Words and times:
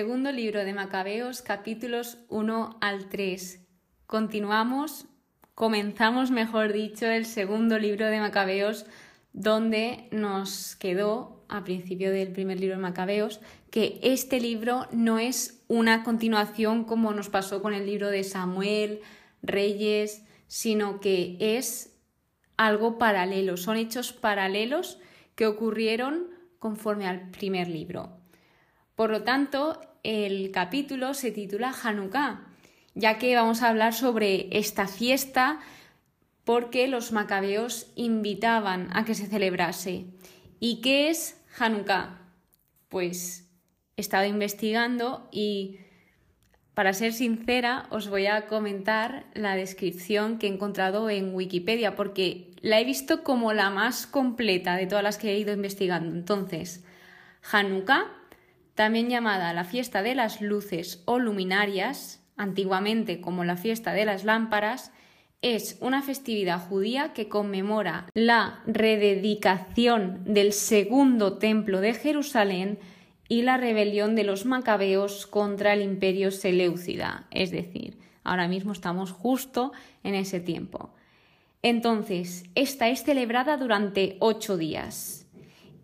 Segundo 0.00 0.32
libro 0.32 0.64
de 0.64 0.72
Macabeos, 0.72 1.42
capítulos 1.42 2.16
1 2.30 2.78
al 2.80 3.10
3. 3.10 3.60
Continuamos, 4.06 5.04
comenzamos, 5.54 6.30
mejor 6.30 6.72
dicho, 6.72 7.04
el 7.04 7.26
segundo 7.26 7.78
libro 7.78 8.06
de 8.06 8.18
Macabeos, 8.18 8.86
donde 9.34 10.08
nos 10.10 10.74
quedó, 10.76 11.44
a 11.50 11.64
principio 11.64 12.10
del 12.12 12.32
primer 12.32 12.58
libro 12.58 12.76
de 12.76 12.82
Macabeos, 12.82 13.42
que 13.70 14.00
este 14.02 14.40
libro 14.40 14.86
no 14.90 15.18
es 15.18 15.62
una 15.68 16.02
continuación 16.02 16.84
como 16.84 17.12
nos 17.12 17.28
pasó 17.28 17.60
con 17.60 17.74
el 17.74 17.84
libro 17.84 18.08
de 18.08 18.24
Samuel, 18.24 19.02
Reyes, 19.42 20.24
sino 20.46 21.00
que 21.00 21.36
es 21.38 22.00
algo 22.56 22.96
paralelo, 22.96 23.58
son 23.58 23.76
hechos 23.76 24.14
paralelos 24.14 24.98
que 25.34 25.46
ocurrieron 25.46 26.30
conforme 26.58 27.06
al 27.06 27.30
primer 27.32 27.68
libro. 27.68 28.19
Por 29.00 29.08
lo 29.08 29.22
tanto, 29.22 29.80
el 30.02 30.50
capítulo 30.50 31.14
se 31.14 31.30
titula 31.30 31.72
Hanukkah, 31.72 32.46
ya 32.94 33.16
que 33.16 33.34
vamos 33.34 33.62
a 33.62 33.70
hablar 33.70 33.94
sobre 33.94 34.54
esta 34.58 34.86
fiesta 34.86 35.58
porque 36.44 36.86
los 36.86 37.10
macabeos 37.10 37.90
invitaban 37.96 38.90
a 38.92 39.06
que 39.06 39.14
se 39.14 39.26
celebrase. 39.26 40.04
¿Y 40.58 40.82
qué 40.82 41.08
es 41.08 41.40
Hanukkah? 41.58 42.18
Pues 42.90 43.50
he 43.96 44.02
estado 44.02 44.26
investigando 44.26 45.30
y 45.32 45.78
para 46.74 46.92
ser 46.92 47.14
sincera, 47.14 47.86
os 47.88 48.10
voy 48.10 48.26
a 48.26 48.48
comentar 48.48 49.24
la 49.32 49.56
descripción 49.56 50.38
que 50.38 50.46
he 50.46 50.52
encontrado 50.52 51.08
en 51.08 51.34
Wikipedia, 51.34 51.96
porque 51.96 52.52
la 52.60 52.78
he 52.78 52.84
visto 52.84 53.22
como 53.22 53.54
la 53.54 53.70
más 53.70 54.06
completa 54.06 54.76
de 54.76 54.86
todas 54.86 55.02
las 55.02 55.16
que 55.16 55.32
he 55.32 55.38
ido 55.38 55.54
investigando. 55.54 56.14
Entonces, 56.14 56.84
Hanukkah 57.50 58.19
también 58.80 59.10
llamada 59.10 59.52
la 59.52 59.64
fiesta 59.64 60.02
de 60.02 60.14
las 60.14 60.40
luces 60.40 61.02
o 61.04 61.18
luminarias, 61.18 62.24
antiguamente 62.38 63.20
como 63.20 63.44
la 63.44 63.58
fiesta 63.58 63.92
de 63.92 64.06
las 64.06 64.24
lámparas, 64.24 64.90
es 65.42 65.76
una 65.82 66.00
festividad 66.00 66.66
judía 66.66 67.12
que 67.12 67.28
conmemora 67.28 68.06
la 68.14 68.62
rededicación 68.66 70.24
del 70.24 70.54
segundo 70.54 71.36
templo 71.36 71.82
de 71.82 71.92
Jerusalén 71.92 72.78
y 73.28 73.42
la 73.42 73.58
rebelión 73.58 74.16
de 74.16 74.24
los 74.24 74.46
macabeos 74.46 75.26
contra 75.26 75.74
el 75.74 75.82
imperio 75.82 76.30
seleucida, 76.30 77.26
es 77.30 77.50
decir, 77.50 77.98
ahora 78.24 78.48
mismo 78.48 78.72
estamos 78.72 79.12
justo 79.12 79.72
en 80.04 80.14
ese 80.14 80.40
tiempo. 80.40 80.94
Entonces, 81.60 82.44
esta 82.54 82.88
es 82.88 83.04
celebrada 83.04 83.58
durante 83.58 84.16
ocho 84.20 84.56
días 84.56 85.26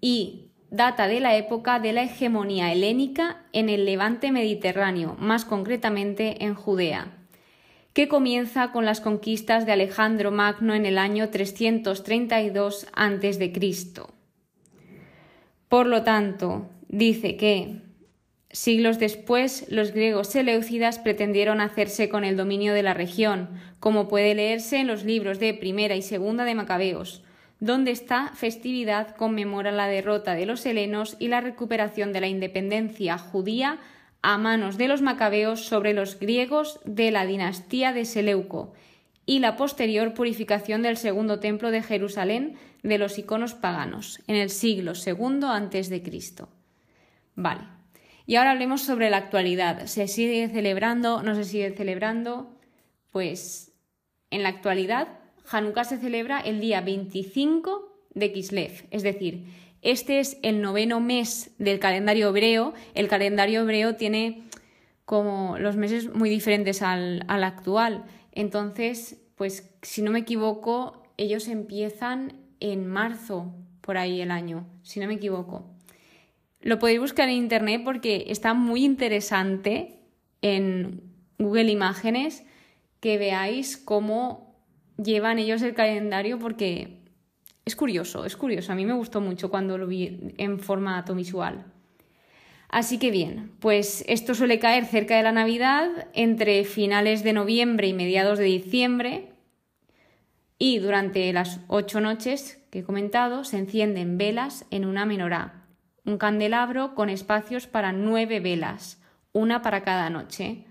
y 0.01 0.46
data 0.71 1.09
de 1.09 1.21
la 1.21 1.37
época 1.37 1.79
de 1.81 1.93
la 1.93 2.03
hegemonía 2.03 2.73
helénica 2.73 3.45
en 3.53 3.69
el 3.69 3.85
levante 3.85 4.33
mediterráneo, 4.33 5.17
más 5.19 5.45
concretamente 5.45 6.45
en 6.45 6.55
Judea, 6.55 7.09
que 7.93 8.09
comienza 8.09 8.73
con 8.73 8.85
las 8.85 9.01
conquistas 9.01 9.65
de 9.65 9.73
Alejandro 9.73 10.31
Magno 10.31 10.75
en 10.75 10.85
el 10.85 10.99
año 10.99 11.31
332 11.31 12.89
a.C. 12.93 13.53
Por 15.69 15.87
lo 15.87 16.03
tanto, 16.03 16.69
dice 16.89 17.37
que 17.37 17.83
siglos 18.51 18.99
después 18.99 19.67
los 19.71 19.93
griegos 19.93 20.29
seleucidas 20.29 20.99
pretendieron 20.99 21.61
hacerse 21.61 22.09
con 22.09 22.25
el 22.25 22.37
dominio 22.37 22.75
de 22.75 22.83
la 22.83 22.95
región, 22.95 23.51
como 23.81 24.09
puede 24.09 24.35
leerse 24.35 24.79
en 24.79 24.87
los 24.87 25.05
libros 25.05 25.39
de 25.39 25.55
Primera 25.55 25.97
y 25.97 26.03
Segunda 26.03 26.45
de 26.45 26.55
Macabeos, 26.55 27.23
donde 27.67 27.91
esta 27.91 28.29
festividad 28.35 29.15
conmemora 29.17 29.73
la 29.73 29.89
derrota 29.89 30.35
de 30.35 30.47
los 30.47 30.65
helenos 30.65 31.17
y 31.19 31.29
la 31.29 31.41
recuperación 31.41 32.13
de 32.13 32.21
la 32.21 32.29
independencia 32.29 33.19
judía 33.19 33.79
a 34.23 34.39
manos 34.39 34.79
de 34.79 34.89
los 34.89 35.03
macabeos 35.03 35.67
sobre 35.67 35.93
los 35.93 36.19
griegos 36.19 36.81
de 36.85 37.11
la 37.11 37.27
dinastía 37.27 37.93
de 37.93 38.05
Seleuco 38.05 38.73
y 39.27 39.41
la 39.41 39.57
posterior 39.57 40.15
purificación 40.15 40.83
del 40.83 40.97
segundo 40.97 41.41
templo 41.41 41.71
de 41.71 41.83
Jerusalén 41.83 42.57
de 42.83 42.99
los 42.99 43.19
iconos 43.19 43.55
paganos 43.55 44.21
en 44.27 44.37
el 44.37 44.51
siglo 44.51 44.93
II 44.95 45.41
antes 45.45 45.89
de 45.91 46.03
Cristo. 46.03 46.49
Vale. 47.35 47.63
Y 48.27 48.37
ahora 48.37 48.53
hablemos 48.53 48.83
sobre 48.83 49.11
la 49.11 49.19
actualidad. 49.19 49.87
¿Se 49.87 50.09
sigue 50.09 50.49
celebrando? 50.49 51.23
¿No 51.23 51.35
se 51.35 51.45
sigue 51.45 51.71
celebrando? 51.73 52.57
Pues 53.11 53.73
en 54.31 54.43
la 54.43 54.49
actualidad 54.49 55.09
Hanukkah 55.51 55.85
se 55.85 55.99
celebra 55.99 56.41
el 56.41 56.61
día 56.61 56.81
25 56.81 58.01
de 58.15 58.33
Kislev, 58.33 58.87
es 58.91 59.03
decir, 59.03 59.45
este 59.83 60.19
es 60.19 60.39
el 60.43 60.63
noveno 60.63 61.01
mes 61.01 61.53
del 61.59 61.79
calendario 61.79 62.31
hebreo. 62.31 62.75
El 62.95 63.07
calendario 63.07 63.61
hebreo 63.61 63.95
tiene 63.95 64.43
como 65.05 65.59
los 65.59 65.77
meses 65.77 66.13
muy 66.13 66.29
diferentes 66.29 66.83
al, 66.83 67.25
al 67.29 67.45
actual. 67.45 68.05
Entonces, 68.33 69.19
pues 69.37 69.73
si 69.83 70.03
no 70.03 70.11
me 70.11 70.19
equivoco, 70.19 71.05
ellos 71.17 71.47
empiezan 71.47 72.33
en 72.59 72.87
marzo, 72.89 73.55
por 73.81 73.97
ahí 73.97 74.21
el 74.21 74.33
año, 74.33 74.67
si 74.83 74.99
no 74.99 75.07
me 75.07 75.15
equivoco. 75.15 75.71
Lo 76.61 76.81
podéis 76.81 76.99
buscar 76.99 77.29
en 77.29 77.37
internet 77.37 77.83
porque 77.85 78.25
está 78.29 78.55
muy 78.55 78.85
interesante 78.85 80.01
en 80.43 81.03
Google 81.39 81.71
Imágenes 81.71 82.45
que 82.99 83.19
veáis 83.19 83.77
cómo 83.77 84.46
llevan 85.03 85.39
ellos 85.39 85.63
el 85.63 85.75
calendario 85.75 86.39
porque 86.39 87.01
es 87.65 87.77
curioso, 87.77 88.25
es 88.25 88.37
curioso. 88.37 88.73
A 88.73 88.77
mí 88.77 88.87
me 88.87 88.95
gustó 88.95 89.21
mucho 89.21 89.51
cuando 89.51 89.77
lo 89.79 89.87
vi 89.87 90.35
en 90.39 90.61
formato 90.61 91.15
visual. 91.15 91.65
Así 92.69 92.99
que 92.99 93.11
bien, 93.11 93.53
pues 93.61 94.05
esto 94.09 94.35
suele 94.35 94.59
caer 94.59 94.87
cerca 94.87 95.17
de 95.17 95.23
la 95.23 95.33
Navidad, 95.33 96.09
entre 96.15 96.65
finales 96.65 97.23
de 97.23 97.33
noviembre 97.33 97.87
y 97.87 97.93
mediados 97.93 98.39
de 98.39 98.45
diciembre, 98.45 99.33
y 100.59 100.79
durante 100.79 101.33
las 101.33 101.61
ocho 101.69 102.01
noches 102.01 102.63
que 102.71 102.81
he 102.81 102.85
comentado 102.85 103.45
se 103.45 103.59
encienden 103.59 104.19
velas 104.19 104.65
en 104.71 104.85
una 104.85 105.07
menorá, 105.07 105.67
un 106.05 106.19
candelabro 106.19 106.95
con 106.95 107.09
espacios 107.09 107.67
para 107.67 107.93
nueve 107.93 108.41
velas, 108.41 109.03
una 109.33 109.63
para 109.63 109.83
cada 109.83 110.09
noche, 110.11 110.65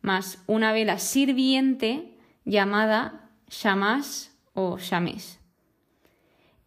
más 0.00 0.42
una 0.46 0.72
vela 0.72 0.98
sirviente 0.98 2.18
llamada 2.44 3.25
Shamash 3.48 4.28
o 4.54 4.78
Shamesh. 4.78 5.38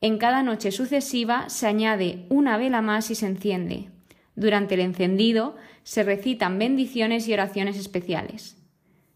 En 0.02 0.18
cada 0.18 0.44
noche 0.44 0.72
sucesiva 0.72 1.50
se 1.50 1.68
añade 1.68 2.26
una 2.30 2.58
vela 2.58 2.82
más 2.82 3.12
y 3.12 3.16
se 3.16 3.26
enciende. 3.26 3.90
Durante 4.36 4.76
el 4.76 4.82
encendido 4.82 5.58
se 5.84 6.04
recitan 6.04 6.58
bendiciones 6.58 7.28
y 7.28 7.34
oraciones 7.34 7.78
especiales. 7.78 8.56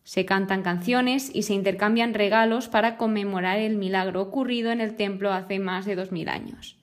Se 0.03 0.25
cantan 0.25 0.63
canciones 0.63 1.31
y 1.34 1.44
se 1.44 1.53
intercambian 1.53 2.13
regalos 2.13 2.68
para 2.68 2.97
conmemorar 2.97 3.59
el 3.59 3.78
milagro 3.78 4.22
ocurrido 4.22 4.72
en 4.72 4.81
el 4.81 4.95
templo 4.95 5.31
hace 5.31 5.59
más 5.59 5.85
de 5.85 5.95
dos 5.95 6.12
mil 6.12 6.28
años. 6.28 6.78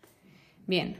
Bien, 0.66 0.96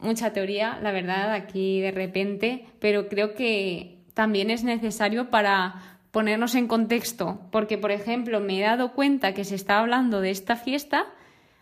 mucha 0.00 0.32
teoría, 0.32 0.80
la 0.82 0.90
verdad, 0.90 1.32
aquí 1.32 1.80
de 1.80 1.92
repente, 1.92 2.66
pero 2.80 3.08
creo 3.08 3.36
que 3.36 3.98
también 4.14 4.50
es 4.50 4.64
necesario 4.64 5.30
para 5.30 5.97
ponernos 6.18 6.56
en 6.56 6.66
contexto, 6.66 7.38
porque 7.52 7.78
por 7.78 7.92
ejemplo 7.92 8.40
me 8.40 8.58
he 8.58 8.62
dado 8.62 8.92
cuenta 8.92 9.34
que 9.34 9.44
se 9.44 9.54
está 9.54 9.78
hablando 9.78 10.20
de 10.20 10.30
esta 10.30 10.56
fiesta 10.56 11.06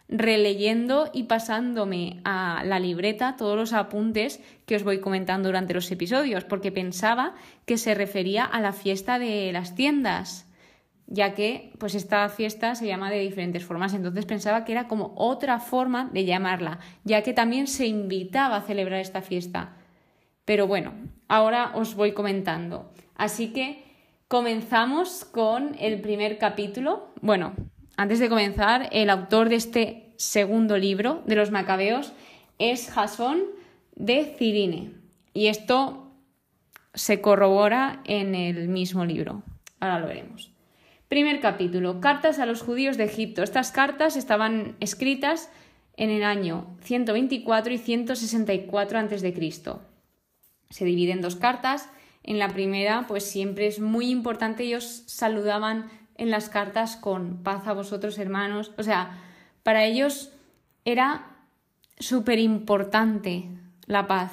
releyendo 0.08 1.10
y 1.12 1.24
pasándome 1.24 2.22
a 2.24 2.62
la 2.64 2.80
libreta 2.80 3.36
todos 3.36 3.54
los 3.54 3.74
apuntes 3.74 4.40
que 4.64 4.76
os 4.76 4.82
voy 4.82 5.00
comentando 5.00 5.50
durante 5.50 5.74
los 5.74 5.90
episodios, 5.90 6.44
porque 6.44 6.72
pensaba 6.72 7.34
que 7.66 7.76
se 7.76 7.94
refería 7.94 8.46
a 8.46 8.62
la 8.62 8.72
fiesta 8.72 9.18
de 9.18 9.52
las 9.52 9.74
tiendas, 9.74 10.50
ya 11.06 11.34
que 11.34 11.74
pues 11.76 11.94
esta 11.94 12.26
fiesta 12.30 12.74
se 12.76 12.86
llama 12.86 13.10
de 13.10 13.20
diferentes 13.20 13.62
formas, 13.62 13.92
entonces 13.92 14.24
pensaba 14.24 14.64
que 14.64 14.72
era 14.72 14.88
como 14.88 15.12
otra 15.18 15.60
forma 15.60 16.08
de 16.14 16.24
llamarla, 16.24 16.78
ya 17.04 17.20
que 17.20 17.34
también 17.34 17.66
se 17.66 17.86
invitaba 17.86 18.56
a 18.56 18.62
celebrar 18.62 19.00
esta 19.00 19.20
fiesta. 19.20 19.76
Pero 20.46 20.66
bueno, 20.66 20.94
ahora 21.28 21.72
os 21.74 21.94
voy 21.94 22.12
comentando. 22.12 22.90
Así 23.16 23.52
que 23.52 23.85
Comenzamos 24.28 25.24
con 25.24 25.76
el 25.78 26.00
primer 26.00 26.38
capítulo. 26.38 27.12
Bueno, 27.20 27.54
antes 27.96 28.18
de 28.18 28.28
comenzar, 28.28 28.88
el 28.90 29.08
autor 29.08 29.48
de 29.48 29.54
este 29.54 30.10
segundo 30.16 30.78
libro 30.78 31.22
de 31.26 31.36
los 31.36 31.52
Macabeos 31.52 32.12
es 32.58 32.90
Jasón 32.90 33.44
de 33.94 34.34
Cirine. 34.36 34.90
Y 35.32 35.46
esto 35.46 36.10
se 36.92 37.20
corrobora 37.20 38.00
en 38.04 38.34
el 38.34 38.66
mismo 38.66 39.04
libro. 39.04 39.44
Ahora 39.78 40.00
lo 40.00 40.08
veremos. 40.08 40.50
Primer 41.06 41.38
capítulo, 41.38 42.00
cartas 42.00 42.40
a 42.40 42.46
los 42.46 42.62
judíos 42.62 42.96
de 42.96 43.04
Egipto. 43.04 43.44
Estas 43.44 43.70
cartas 43.70 44.16
estaban 44.16 44.74
escritas 44.80 45.52
en 45.96 46.10
el 46.10 46.24
año 46.24 46.76
124 46.80 47.72
y 47.72 47.78
164 47.78 48.98
a.C. 48.98 49.54
Se 50.70 50.84
dividen 50.84 51.18
en 51.18 51.22
dos 51.22 51.36
cartas 51.36 51.90
en 52.26 52.38
la 52.38 52.48
primera, 52.48 53.06
pues 53.08 53.24
siempre 53.24 53.66
es 53.66 53.80
muy 53.80 54.10
importante, 54.10 54.64
ellos 54.64 55.04
saludaban 55.06 55.88
en 56.16 56.30
las 56.30 56.48
cartas 56.48 56.96
con 56.96 57.42
paz 57.42 57.66
a 57.66 57.72
vosotros 57.72 58.18
hermanos, 58.18 58.72
o 58.76 58.82
sea, 58.82 59.22
para 59.62 59.84
ellos 59.84 60.32
era 60.84 61.26
súper 61.98 62.38
importante 62.38 63.48
la 63.86 64.06
paz. 64.06 64.32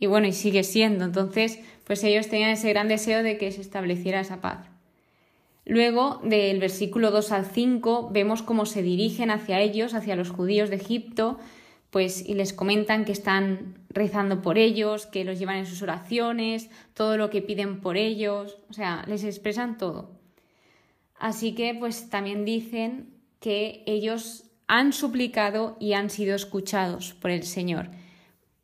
y 0.00 0.06
bueno, 0.06 0.26
y 0.26 0.32
sigue 0.32 0.64
siendo. 0.64 1.04
Entonces, 1.04 1.60
pues 1.84 2.02
ellos 2.04 2.28
tenían 2.28 2.50
ese 2.50 2.68
gran 2.68 2.88
deseo 2.88 3.22
de 3.22 3.38
que 3.38 3.52
se 3.52 3.60
estableciera 3.62 4.20
esa 4.20 4.40
paz. 4.40 4.68
Luego, 5.64 6.20
del 6.22 6.60
versículo 6.60 7.10
2 7.10 7.32
al 7.32 7.46
5, 7.46 8.10
vemos 8.12 8.42
cómo 8.42 8.66
se 8.66 8.82
dirigen 8.82 9.30
hacia 9.30 9.60
ellos, 9.60 9.94
hacia 9.94 10.16
los 10.16 10.30
judíos 10.30 10.68
de 10.68 10.76
Egipto, 10.76 11.38
pues 11.94 12.28
y 12.28 12.34
les 12.34 12.52
comentan 12.52 13.04
que 13.04 13.12
están 13.12 13.78
rezando 13.88 14.42
por 14.42 14.58
ellos, 14.58 15.06
que 15.06 15.22
los 15.22 15.38
llevan 15.38 15.58
en 15.58 15.66
sus 15.66 15.80
oraciones, 15.80 16.68
todo 16.92 17.16
lo 17.16 17.30
que 17.30 17.40
piden 17.40 17.80
por 17.80 17.96
ellos, 17.96 18.58
o 18.68 18.72
sea, 18.72 19.04
les 19.06 19.22
expresan 19.22 19.78
todo. 19.78 20.10
Así 21.20 21.54
que 21.54 21.72
pues 21.72 22.10
también 22.10 22.44
dicen 22.44 23.14
que 23.38 23.84
ellos 23.86 24.42
han 24.66 24.92
suplicado 24.92 25.76
y 25.78 25.92
han 25.92 26.10
sido 26.10 26.34
escuchados 26.34 27.14
por 27.14 27.30
el 27.30 27.44
Señor. 27.44 27.90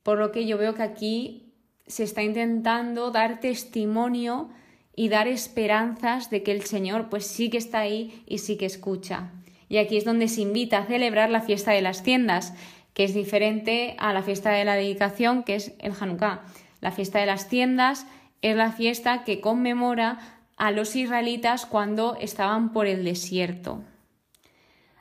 Por 0.02 0.18
lo 0.18 0.32
que 0.32 0.44
yo 0.44 0.58
veo 0.58 0.74
que 0.74 0.82
aquí 0.82 1.52
se 1.86 2.02
está 2.02 2.24
intentando 2.24 3.12
dar 3.12 3.38
testimonio 3.38 4.50
y 4.96 5.08
dar 5.08 5.28
esperanzas 5.28 6.30
de 6.30 6.42
que 6.42 6.50
el 6.50 6.62
Señor 6.62 7.08
pues 7.08 7.28
sí 7.28 7.48
que 7.48 7.58
está 7.58 7.78
ahí 7.78 8.24
y 8.26 8.38
sí 8.38 8.56
que 8.56 8.66
escucha. 8.66 9.30
Y 9.68 9.76
aquí 9.76 9.96
es 9.96 10.04
donde 10.04 10.26
se 10.26 10.40
invita 10.40 10.78
a 10.78 10.86
celebrar 10.86 11.30
la 11.30 11.42
fiesta 11.42 11.70
de 11.70 11.80
las 11.80 12.02
tiendas, 12.02 12.54
que 13.00 13.04
es 13.04 13.14
diferente 13.14 13.96
a 13.96 14.12
la 14.12 14.22
fiesta 14.22 14.50
de 14.50 14.62
la 14.62 14.74
dedicación, 14.74 15.42
que 15.42 15.54
es 15.54 15.72
el 15.78 15.94
Hanukkah. 15.98 16.42
La 16.82 16.92
fiesta 16.92 17.18
de 17.18 17.24
las 17.24 17.48
tiendas 17.48 18.06
es 18.42 18.54
la 18.54 18.72
fiesta 18.72 19.24
que 19.24 19.40
conmemora 19.40 20.18
a 20.58 20.70
los 20.70 20.94
israelitas 20.94 21.64
cuando 21.64 22.16
estaban 22.16 22.74
por 22.74 22.86
el 22.86 23.02
desierto. 23.02 23.82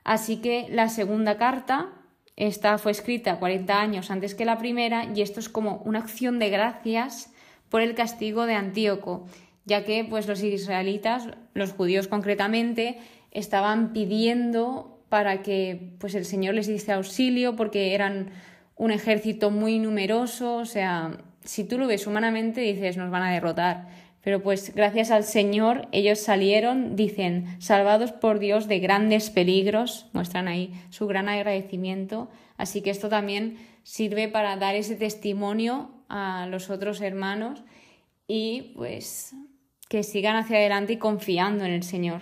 Así 0.05 0.37
que 0.37 0.67
la 0.69 0.87
segunda 0.87 1.37
carta, 1.37 1.89
esta 2.37 2.77
fue 2.77 2.93
escrita 2.93 3.37
40 3.37 3.81
años 3.81 4.11
antes 4.11 4.33
que 4.33 4.45
la 4.45 4.59
primera, 4.59 5.03
y 5.13 5.21
esto 5.21 5.41
es 5.41 5.49
como 5.49 5.81
una 5.83 5.99
acción 5.99 6.39
de 6.39 6.49
gracias 6.49 7.33
por 7.67 7.81
el 7.81 7.95
castigo 7.95 8.45
de 8.45 8.53
Antíoco, 8.53 9.25
ya 9.65 9.83
que 9.83 10.05
pues 10.05 10.25
los 10.25 10.41
israelitas, 10.41 11.27
los 11.53 11.73
judíos 11.73 12.07
concretamente, 12.07 12.97
estaban 13.31 13.91
pidiendo 13.91 14.98
para 15.09 15.41
que 15.41 15.93
pues 15.99 16.15
el 16.15 16.25
Señor 16.25 16.55
les 16.55 16.67
diese 16.67 16.91
auxilio 16.91 17.55
porque 17.55 17.93
eran 17.93 18.31
un 18.75 18.91
ejército 18.91 19.51
muy 19.51 19.79
numeroso, 19.79 20.55
o 20.55 20.65
sea, 20.65 21.17
si 21.43 21.63
tú 21.63 21.77
lo 21.77 21.87
ves 21.87 22.07
humanamente 22.07 22.61
dices 22.61 22.95
nos 22.95 23.11
van 23.11 23.23
a 23.23 23.31
derrotar, 23.31 23.87
pero 24.21 24.41
pues 24.41 24.73
gracias 24.75 25.11
al 25.11 25.23
Señor 25.23 25.87
ellos 25.91 26.19
salieron, 26.19 26.95
dicen, 26.95 27.59
salvados 27.59 28.11
por 28.11 28.39
Dios 28.39 28.67
de 28.67 28.79
grandes 28.79 29.29
peligros, 29.29 30.07
muestran 30.13 30.47
ahí 30.47 30.73
su 30.89 31.07
gran 31.07 31.27
agradecimiento, 31.27 32.29
así 32.57 32.81
que 32.81 32.91
esto 32.91 33.09
también 33.09 33.57
sirve 33.83 34.27
para 34.27 34.55
dar 34.57 34.75
ese 34.75 34.95
testimonio 34.95 35.89
a 36.09 36.47
los 36.49 36.69
otros 36.69 37.01
hermanos 37.01 37.63
y 38.27 38.73
pues 38.75 39.33
que 39.89 40.03
sigan 40.03 40.35
hacia 40.35 40.57
adelante 40.57 40.93
y 40.93 40.97
confiando 40.97 41.65
en 41.65 41.71
el 41.71 41.83
Señor. 41.83 42.21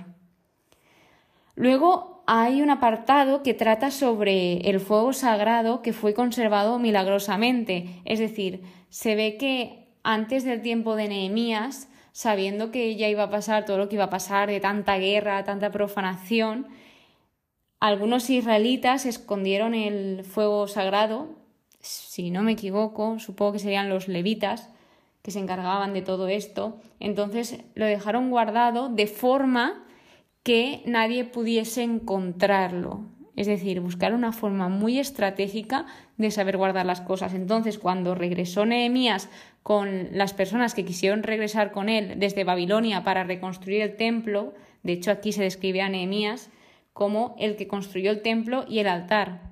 Luego 1.55 2.16
hay 2.27 2.61
un 2.61 2.69
apartado 2.69 3.41
que 3.41 3.53
trata 3.53 3.89
sobre 3.89 4.57
el 4.69 4.81
fuego 4.81 5.13
sagrado 5.13 5.81
que 5.81 5.93
fue 5.93 6.13
conservado 6.13 6.77
milagrosamente. 6.77 8.01
Es 8.03 8.19
decir, 8.19 8.63
se 8.89 9.15
ve 9.15 9.37
que 9.37 9.87
antes 10.03 10.43
del 10.43 10.61
tiempo 10.61 10.97
de 10.97 11.07
Nehemías, 11.07 11.87
sabiendo 12.11 12.69
que 12.69 12.97
ya 12.97 13.07
iba 13.07 13.23
a 13.23 13.29
pasar 13.29 13.63
todo 13.63 13.77
lo 13.77 13.87
que 13.87 13.95
iba 13.95 14.03
a 14.03 14.09
pasar 14.09 14.49
de 14.49 14.59
tanta 14.59 14.97
guerra, 14.97 15.45
tanta 15.45 15.71
profanación, 15.71 16.67
algunos 17.79 18.29
israelitas 18.29 19.05
escondieron 19.05 19.73
el 19.73 20.25
fuego 20.25 20.67
sagrado, 20.67 21.29
si 21.79 22.29
no 22.29 22.43
me 22.43 22.53
equivoco, 22.53 23.19
supongo 23.19 23.53
que 23.53 23.59
serían 23.59 23.87
los 23.87 24.09
levitas 24.09 24.69
que 25.21 25.31
se 25.31 25.39
encargaban 25.39 25.93
de 25.93 26.01
todo 26.01 26.27
esto, 26.27 26.81
entonces 26.99 27.61
lo 27.73 27.85
dejaron 27.85 28.29
guardado 28.29 28.89
de 28.89 29.07
forma 29.07 29.86
que 30.47 30.81
nadie 30.85 31.25
pudiese 31.25 31.83
encontrarlo. 31.83 33.01
Es 33.35 33.47
decir, 33.47 33.81
buscar 33.81 34.13
una 34.13 34.31
forma 34.31 34.69
muy 34.69 34.97
estratégica 34.97 35.85
de 36.15 36.31
saber 36.31 36.55
guardar 36.55 36.85
las 36.85 37.01
cosas. 37.01 37.33
Entonces, 37.33 37.77
cuando 37.77 38.15
regresó 38.15 38.65
Nehemías 38.65 39.29
con 39.61 40.07
las 40.13 40.33
personas 40.33 40.73
que 40.73 40.85
quisieron 40.85 41.23
regresar 41.23 41.73
con 41.73 41.89
él 41.89 42.13
desde 42.17 42.45
Babilonia 42.45 43.03
para 43.03 43.25
reconstruir 43.25 43.81
el 43.81 43.97
templo, 43.97 44.53
de 44.83 44.93
hecho 44.93 45.11
aquí 45.11 45.33
se 45.33 45.43
describe 45.43 45.81
a 45.81 45.89
Nehemías 45.89 46.49
como 46.93 47.35
el 47.39 47.57
que 47.57 47.67
construyó 47.67 48.09
el 48.09 48.21
templo 48.21 48.63
y 48.69 48.79
el 48.79 48.87
altar. 48.87 49.51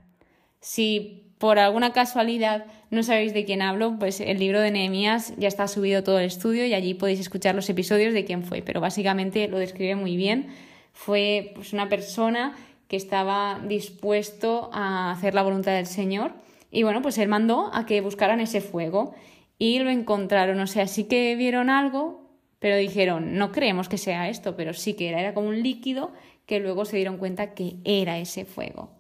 Si 0.62 1.26
por 1.40 1.60
alguna 1.60 1.92
casualidad 1.92 2.68
no 2.90 3.04
sabéis 3.04 3.34
de 3.34 3.44
quién 3.44 3.62
hablo, 3.62 3.98
pues 4.00 4.22
el 4.22 4.40
libro 4.40 4.62
de 4.62 4.72
Nehemías 4.72 5.34
ya 5.36 5.50
está 5.50 5.68
subido 5.68 6.04
todo 6.06 6.20
el 6.20 6.26
estudio 6.26 6.66
y 6.66 6.74
allí 6.74 6.94
podéis 6.94 7.20
escuchar 7.20 7.54
los 7.54 7.70
episodios 7.70 8.14
de 8.14 8.24
quién 8.24 8.44
fue, 8.44 8.62
pero 8.62 8.80
básicamente 8.80 9.50
lo 9.50 9.60
describe 9.60 9.96
muy 9.96 10.16
bien 10.16 10.48
fue 10.96 11.52
pues, 11.54 11.74
una 11.74 11.90
persona 11.90 12.56
que 12.88 12.96
estaba 12.96 13.62
dispuesto 13.68 14.70
a 14.74 15.12
hacer 15.12 15.36
la 15.36 15.44
voluntad 15.44 15.74
del 15.74 15.86
Señor 15.86 16.34
y 16.72 16.84
bueno, 16.84 17.02
pues 17.02 17.18
él 17.18 17.28
mandó 17.28 17.70
a 17.74 17.86
que 17.86 18.02
buscaran 18.02 18.40
ese 18.40 18.62
fuego 18.62 19.14
y 19.60 19.80
lo 19.80 19.90
encontraron, 19.90 20.60
o 20.60 20.68
sea, 20.68 20.88
sí 20.88 21.04
que 21.04 21.36
vieron 21.36 21.70
algo, 21.70 22.30
pero 22.60 22.78
dijeron, 22.78 23.38
no 23.38 23.52
creemos 23.52 23.90
que 23.90 23.98
sea 23.98 24.30
esto, 24.30 24.56
pero 24.56 24.74
sí 24.74 24.94
que 24.94 25.10
era, 25.10 25.20
era 25.20 25.34
como 25.34 25.50
un 25.50 25.62
líquido 25.62 26.12
que 26.46 26.60
luego 26.60 26.86
se 26.86 26.98
dieron 26.98 27.18
cuenta 27.18 27.54
que 27.54 27.76
era 27.84 28.18
ese 28.18 28.46
fuego. 28.46 28.92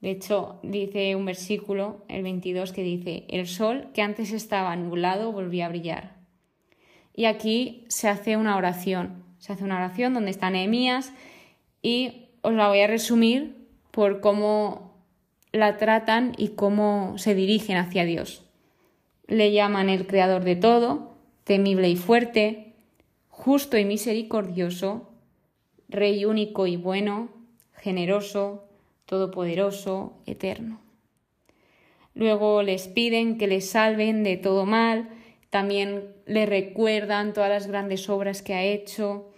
De 0.00 0.10
hecho, 0.10 0.58
dice 0.64 1.14
un 1.14 1.24
versículo, 1.24 2.04
el 2.08 2.24
22, 2.24 2.72
que 2.72 2.82
dice, 2.82 3.24
el 3.28 3.46
sol 3.46 3.88
que 3.94 4.02
antes 4.02 4.32
estaba 4.32 4.74
nublado 4.74 5.30
volvió 5.30 5.64
a 5.64 5.68
brillar. 5.68 6.16
Y 7.14 7.26
aquí 7.26 7.84
se 7.88 8.08
hace 8.08 8.36
una 8.36 8.56
oración. 8.56 9.21
Se 9.42 9.52
hace 9.52 9.64
una 9.64 9.78
oración 9.78 10.14
donde 10.14 10.30
está 10.30 10.50
Nehemías 10.50 11.12
y 11.82 12.28
os 12.42 12.52
la 12.52 12.68
voy 12.68 12.78
a 12.78 12.86
resumir 12.86 13.56
por 13.90 14.20
cómo 14.20 14.94
la 15.50 15.78
tratan 15.78 16.32
y 16.38 16.50
cómo 16.50 17.14
se 17.18 17.34
dirigen 17.34 17.76
hacia 17.76 18.04
Dios. 18.04 18.44
Le 19.26 19.50
llaman 19.50 19.88
el 19.88 20.06
creador 20.06 20.44
de 20.44 20.54
todo, 20.54 21.16
temible 21.42 21.88
y 21.88 21.96
fuerte, 21.96 22.74
justo 23.30 23.76
y 23.76 23.84
misericordioso, 23.84 25.10
rey 25.88 26.24
único 26.24 26.68
y 26.68 26.76
bueno, 26.76 27.28
generoso, 27.72 28.68
todopoderoso, 29.06 30.12
eterno. 30.24 30.80
Luego 32.14 32.62
les 32.62 32.86
piden 32.86 33.38
que 33.38 33.48
les 33.48 33.68
salven 33.68 34.22
de 34.22 34.36
todo 34.36 34.66
mal, 34.66 35.08
también 35.50 36.14
le 36.26 36.46
recuerdan 36.46 37.32
todas 37.32 37.50
las 37.50 37.66
grandes 37.66 38.08
obras 38.08 38.40
que 38.40 38.54
ha 38.54 38.62
hecho, 38.62 39.31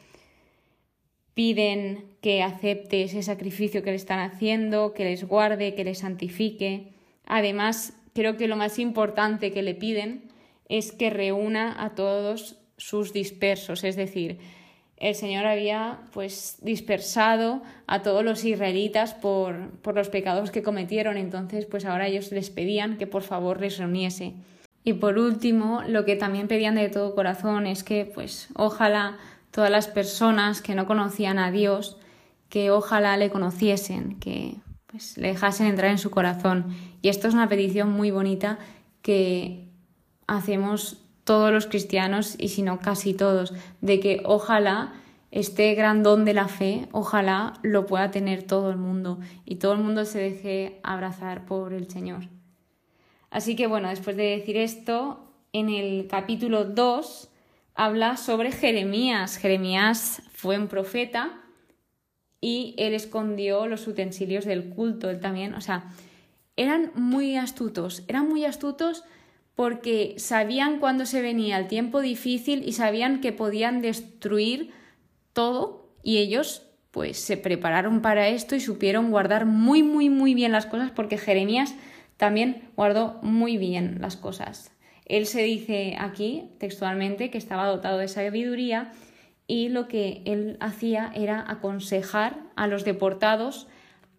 piden 1.34 2.04
que 2.20 2.42
acepte 2.42 3.02
ese 3.02 3.22
sacrificio 3.22 3.82
que 3.82 3.90
le 3.90 3.96
están 3.96 4.20
haciendo, 4.20 4.94
que 4.94 5.04
les 5.04 5.24
guarde, 5.24 5.74
que 5.74 5.84
les 5.84 5.98
santifique. 5.98 6.92
Además, 7.26 7.94
creo 8.14 8.36
que 8.36 8.48
lo 8.48 8.56
más 8.56 8.78
importante 8.78 9.52
que 9.52 9.62
le 9.62 9.74
piden 9.74 10.22
es 10.68 10.92
que 10.92 11.10
reúna 11.10 11.74
a 11.84 11.94
todos 11.94 12.56
sus 12.76 13.12
dispersos, 13.12 13.84
es 13.84 13.96
decir, 13.96 14.38
el 14.96 15.14
Señor 15.14 15.44
había 15.46 16.00
pues 16.12 16.58
dispersado 16.62 17.62
a 17.86 18.02
todos 18.02 18.24
los 18.24 18.44
israelitas 18.44 19.12
por, 19.14 19.70
por 19.82 19.94
los 19.94 20.08
pecados 20.08 20.50
que 20.50 20.62
cometieron, 20.62 21.16
entonces 21.16 21.66
pues 21.66 21.84
ahora 21.84 22.06
ellos 22.06 22.30
les 22.32 22.50
pedían 22.50 22.96
que 22.96 23.06
por 23.06 23.22
favor 23.22 23.60
les 23.60 23.78
reuniese. 23.78 24.34
Y 24.84 24.94
por 24.94 25.18
último, 25.18 25.82
lo 25.86 26.04
que 26.04 26.14
también 26.14 26.46
pedían 26.46 26.74
de 26.74 26.90
todo 26.90 27.14
corazón 27.14 27.66
es 27.66 27.82
que 27.82 28.04
pues 28.04 28.48
ojalá 28.54 29.18
todas 29.54 29.70
las 29.70 29.86
personas 29.86 30.60
que 30.60 30.74
no 30.74 30.84
conocían 30.84 31.38
a 31.38 31.52
Dios, 31.52 31.96
que 32.48 32.72
ojalá 32.72 33.16
le 33.16 33.30
conociesen, 33.30 34.18
que 34.18 34.56
pues, 34.88 35.16
le 35.16 35.28
dejasen 35.28 35.68
entrar 35.68 35.92
en 35.92 35.98
su 35.98 36.10
corazón. 36.10 36.74
Y 37.02 37.08
esto 37.08 37.28
es 37.28 37.34
una 37.34 37.48
petición 37.48 37.92
muy 37.92 38.10
bonita 38.10 38.58
que 39.00 39.68
hacemos 40.26 41.04
todos 41.22 41.52
los 41.52 41.66
cristianos 41.66 42.34
y 42.36 42.48
si 42.48 42.62
no 42.62 42.80
casi 42.80 43.14
todos, 43.14 43.54
de 43.80 44.00
que 44.00 44.22
ojalá 44.24 44.92
este 45.30 45.72
gran 45.76 46.02
don 46.02 46.24
de 46.24 46.34
la 46.34 46.48
fe, 46.48 46.88
ojalá 46.90 47.52
lo 47.62 47.86
pueda 47.86 48.10
tener 48.10 48.42
todo 48.42 48.70
el 48.70 48.76
mundo 48.76 49.20
y 49.44 49.56
todo 49.56 49.74
el 49.74 49.78
mundo 49.78 50.04
se 50.04 50.18
deje 50.18 50.80
abrazar 50.82 51.46
por 51.46 51.72
el 51.72 51.88
Señor. 51.88 52.28
Así 53.30 53.54
que 53.54 53.68
bueno, 53.68 53.88
después 53.88 54.16
de 54.16 54.36
decir 54.36 54.56
esto, 54.56 55.30
en 55.52 55.68
el 55.68 56.08
capítulo 56.08 56.64
2 56.64 57.30
habla 57.74 58.16
sobre 58.16 58.52
Jeremías. 58.52 59.36
Jeremías 59.36 60.22
fue 60.32 60.58
un 60.58 60.68
profeta 60.68 61.40
y 62.40 62.74
él 62.78 62.94
escondió 62.94 63.66
los 63.66 63.86
utensilios 63.86 64.44
del 64.44 64.70
culto, 64.70 65.10
él 65.10 65.20
también, 65.20 65.54
o 65.54 65.60
sea, 65.60 65.92
eran 66.56 66.92
muy 66.94 67.36
astutos, 67.36 68.04
eran 68.06 68.28
muy 68.28 68.44
astutos 68.44 69.04
porque 69.54 70.14
sabían 70.18 70.78
cuándo 70.78 71.06
se 71.06 71.22
venía 71.22 71.58
el 71.58 71.68
tiempo 71.68 72.00
difícil 72.00 72.66
y 72.66 72.72
sabían 72.72 73.20
que 73.20 73.32
podían 73.32 73.82
destruir 73.82 74.72
todo 75.32 75.88
y 76.02 76.18
ellos 76.18 76.66
pues 76.90 77.18
se 77.18 77.36
prepararon 77.36 78.02
para 78.02 78.28
esto 78.28 78.54
y 78.54 78.60
supieron 78.60 79.10
guardar 79.10 79.46
muy 79.46 79.82
muy 79.82 80.10
muy 80.10 80.34
bien 80.34 80.52
las 80.52 80.66
cosas 80.66 80.90
porque 80.90 81.18
Jeremías 81.18 81.74
también 82.16 82.68
guardó 82.76 83.18
muy 83.22 83.56
bien 83.56 84.00
las 84.00 84.16
cosas. 84.16 84.73
Él 85.04 85.26
se 85.26 85.42
dice 85.42 85.96
aquí 85.98 86.50
textualmente 86.58 87.30
que 87.30 87.38
estaba 87.38 87.66
dotado 87.66 87.98
de 87.98 88.08
sabiduría 88.08 88.92
y 89.46 89.68
lo 89.68 89.88
que 89.88 90.22
él 90.24 90.56
hacía 90.60 91.12
era 91.14 91.44
aconsejar 91.48 92.42
a 92.56 92.66
los 92.66 92.84
deportados 92.84 93.68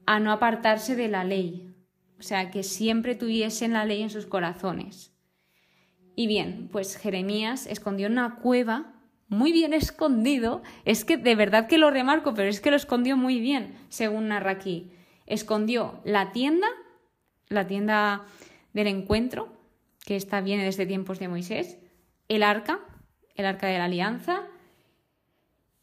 a 0.06 0.20
no 0.20 0.32
apartarse 0.32 0.96
de 0.96 1.08
la 1.08 1.24
ley, 1.24 1.74
o 2.20 2.22
sea, 2.22 2.52
que 2.52 2.62
siempre 2.62 3.16
tuviesen 3.16 3.74
la 3.74 3.86
ley 3.86 4.04
en 4.04 4.12
sus 4.12 4.28
corazones. 4.28 5.12
Y 6.16 6.28
bien, 6.28 6.70
pues 6.72 6.96
Jeremías 6.96 7.66
escondió 7.66 8.08
una 8.08 8.36
cueva, 8.36 8.94
muy 9.28 9.52
bien 9.52 9.74
escondido, 9.74 10.62
es 10.86 11.04
que 11.04 11.18
de 11.18 11.36
verdad 11.36 11.68
que 11.68 11.80
lo 11.80 11.90
remarco, 11.90 12.36
pero 12.36 12.48
es 12.48 12.62
que 12.62 12.70
lo 12.70 12.78
escondió 12.78 13.18
muy 13.18 13.40
bien, 13.40 13.76
según 13.90 14.28
narra 14.28 14.52
aquí. 14.52 14.92
Escondió 15.26 16.00
la 16.06 16.32
tienda, 16.32 16.68
la 17.50 17.66
tienda 17.66 18.26
del 18.74 18.88
encuentro, 18.88 19.55
que 20.06 20.16
esta 20.16 20.42
viene 20.42 20.64
desde 20.64 20.86
tiempos 20.86 21.20
de 21.20 21.28
Moisés, 21.28 21.78
el 22.28 22.44
arca, 22.44 22.80
el 23.36 23.46
arca 23.46 23.68
de 23.68 23.78
la 23.78 23.86
alianza, 23.86 24.44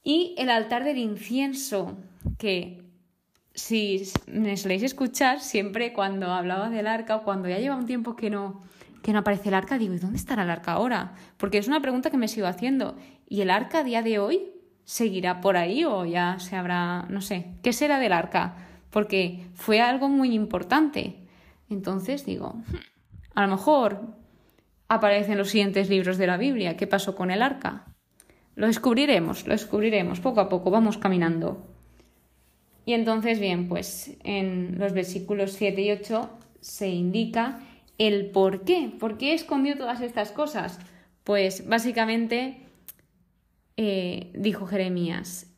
y 0.04 0.34
el 0.38 0.50
altar 0.50 0.84
del 0.84 0.98
incienso, 0.98 1.96
que 2.38 2.82
si 3.54 4.02
me 4.26 4.56
soléis 4.56 4.82
escuchar, 4.82 5.40
siempre 5.40 5.92
cuando 5.92 6.32
hablaba 6.32 6.70
del 6.70 6.86
arca 6.86 7.16
o 7.16 7.22
cuando 7.22 7.48
ya 7.48 7.58
lleva 7.58 7.76
un 7.76 7.86
tiempo 7.86 8.16
que 8.16 8.30
no, 8.30 8.60
que 9.02 9.12
no 9.12 9.20
aparece 9.20 9.48
el 9.48 9.54
arca, 9.54 9.78
digo, 9.78 9.94
¿y 9.94 9.98
dónde 9.98 10.16
estará 10.16 10.42
el 10.42 10.50
arca 10.50 10.72
ahora? 10.72 11.14
Porque 11.36 11.58
es 11.58 11.68
una 11.68 11.80
pregunta 11.82 12.10
que 12.10 12.16
me 12.16 12.28
sigo 12.28 12.46
haciendo. 12.46 12.96
¿Y 13.28 13.42
el 13.42 13.50
arca 13.50 13.80
a 13.80 13.84
día 13.84 14.02
de 14.02 14.18
hoy 14.18 14.52
seguirá 14.84 15.40
por 15.40 15.56
ahí 15.56 15.84
o 15.84 16.04
ya 16.04 16.38
se 16.38 16.56
habrá, 16.56 17.06
no 17.08 17.20
sé, 17.20 17.46
qué 17.62 17.72
será 17.72 17.98
del 17.98 18.12
arca? 18.12 18.56
Porque 18.90 19.46
fue 19.54 19.80
algo 19.80 20.08
muy 20.08 20.34
importante. 20.34 21.16
Entonces 21.68 22.26
digo, 22.26 22.54
hmm, 22.54 22.91
a 23.34 23.42
lo 23.42 23.48
mejor 23.48 24.00
aparecen 24.88 25.38
los 25.38 25.50
siguientes 25.50 25.88
libros 25.88 26.18
de 26.18 26.26
la 26.26 26.36
Biblia. 26.36 26.76
¿Qué 26.76 26.86
pasó 26.86 27.14
con 27.14 27.30
el 27.30 27.42
arca? 27.42 27.86
Lo 28.54 28.66
descubriremos, 28.66 29.46
lo 29.46 29.52
descubriremos, 29.52 30.20
poco 30.20 30.40
a 30.40 30.48
poco, 30.48 30.70
vamos 30.70 30.98
caminando. 30.98 31.66
Y 32.84 32.92
entonces, 32.94 33.38
bien, 33.38 33.68
pues 33.68 34.16
en 34.24 34.78
los 34.78 34.92
versículos 34.92 35.52
7 35.52 35.80
y 35.80 35.90
8 35.92 36.30
se 36.60 36.88
indica 36.88 37.60
el 37.98 38.30
por 38.30 38.64
qué, 38.64 38.92
por 38.98 39.16
qué 39.16 39.34
escondió 39.34 39.76
todas 39.76 40.00
estas 40.00 40.32
cosas. 40.32 40.78
Pues 41.24 41.66
básicamente 41.68 42.66
eh, 43.76 44.30
dijo 44.34 44.66
Jeremías, 44.66 45.52